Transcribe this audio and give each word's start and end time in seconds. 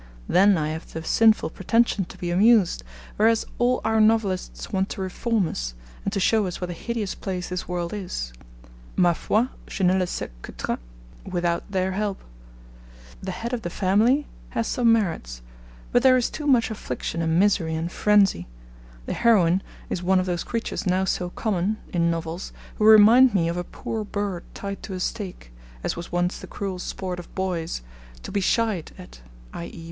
Then 0.27 0.57
I 0.57 0.69
have 0.69 0.91
the 0.91 1.03
sinful 1.03 1.51
pretension 1.51 2.05
to 2.05 2.17
be 2.17 2.31
amused, 2.31 2.83
whereas 3.17 3.45
all 3.59 3.81
our 3.85 4.01
novelists 4.01 4.71
want 4.73 4.89
to 4.89 5.01
reform 5.01 5.47
us, 5.47 5.75
and 6.03 6.11
to 6.11 6.19
show 6.19 6.47
us 6.47 6.59
what 6.59 6.71
a 6.71 6.73
hideous 6.73 7.13
place 7.13 7.49
this 7.49 7.67
world 7.67 7.93
is: 7.93 8.33
Ma 8.95 9.13
foi, 9.13 9.45
je 9.67 9.83
ne 9.83 9.95
le 9.99 10.07
sais 10.07 10.31
que 10.41 10.53
trap, 10.57 10.79
without 11.23 11.69
their 11.69 11.91
help. 11.91 12.19
The 13.21 13.29
Head 13.29 13.53
of 13.53 13.61
the 13.61 13.69
Family 13.69 14.25
has 14.57 14.65
some 14.65 14.91
merits... 14.91 15.43
But 15.91 16.01
there 16.01 16.17
is 16.17 16.31
too 16.31 16.47
much 16.47 16.71
affliction 16.71 17.21
and 17.21 17.39
misery 17.39 17.75
and 17.75 17.91
frenzy. 17.91 18.47
The 19.05 19.13
heroine 19.13 19.61
is 19.91 20.01
one 20.01 20.19
of 20.19 20.25
those 20.25 20.43
creatures 20.43 20.87
now 20.87 21.05
so 21.05 21.29
common 21.29 21.77
(in 21.93 22.09
novels), 22.09 22.51
who 22.79 22.85
remind 22.85 23.35
me 23.35 23.47
of 23.47 23.55
a 23.55 23.63
poor 23.63 24.03
bird 24.03 24.45
tied 24.55 24.81
to 24.81 24.95
a 24.95 24.99
stake 24.99 25.51
(as 25.83 25.95
was 25.95 26.11
once 26.11 26.39
the 26.39 26.47
cruel 26.47 26.79
sport 26.79 27.19
of 27.19 27.35
boys) 27.35 27.83
to 28.23 28.31
be 28.31 28.41
'shyed' 28.41 28.93
at 28.97 29.21
(i.e. 29.53 29.79